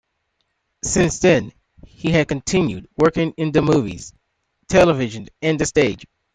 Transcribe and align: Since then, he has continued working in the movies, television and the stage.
Since 0.83 1.19
then, 1.19 1.51
he 1.85 2.09
has 2.13 2.25
continued 2.25 2.87
working 2.97 3.35
in 3.37 3.51
the 3.51 3.61
movies, 3.61 4.15
television 4.67 5.27
and 5.43 5.59
the 5.59 5.67
stage. 5.67 6.05